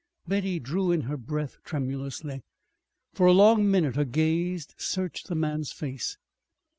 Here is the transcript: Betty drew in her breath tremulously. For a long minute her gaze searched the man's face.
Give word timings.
Betty 0.27 0.57
drew 0.59 0.89
in 0.91 1.01
her 1.01 1.15
breath 1.15 1.57
tremulously. 1.63 2.41
For 3.13 3.27
a 3.27 3.33
long 3.33 3.69
minute 3.69 3.95
her 3.97 4.03
gaze 4.03 4.67
searched 4.79 5.27
the 5.27 5.35
man's 5.35 5.71
face. 5.71 6.17